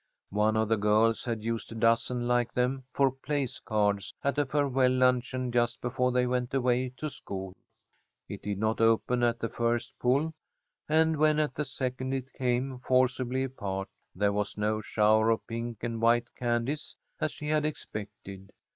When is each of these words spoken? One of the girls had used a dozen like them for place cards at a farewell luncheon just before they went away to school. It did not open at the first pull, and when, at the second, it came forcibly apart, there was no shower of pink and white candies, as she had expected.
One 0.31 0.57
of 0.57 0.67
the 0.67 0.77
girls 0.77 1.25
had 1.25 1.43
used 1.43 1.71
a 1.71 1.75
dozen 1.75 2.27
like 2.27 2.53
them 2.53 2.85
for 2.91 3.11
place 3.11 3.59
cards 3.59 4.15
at 4.23 4.39
a 4.39 4.47
farewell 4.47 4.89
luncheon 4.89 5.51
just 5.51 5.79
before 5.79 6.11
they 6.11 6.25
went 6.25 6.55
away 6.55 6.89
to 6.97 7.07
school. 7.07 7.55
It 8.27 8.41
did 8.41 8.57
not 8.57 8.81
open 8.81 9.21
at 9.21 9.37
the 9.37 9.47
first 9.47 9.93
pull, 9.99 10.33
and 10.89 11.17
when, 11.17 11.37
at 11.37 11.53
the 11.53 11.65
second, 11.65 12.15
it 12.15 12.33
came 12.33 12.79
forcibly 12.79 13.43
apart, 13.43 13.89
there 14.15 14.33
was 14.33 14.57
no 14.57 14.81
shower 14.81 15.29
of 15.29 15.45
pink 15.45 15.83
and 15.83 16.01
white 16.01 16.33
candies, 16.35 16.95
as 17.19 17.31
she 17.31 17.49
had 17.49 17.63
expected. 17.63 18.51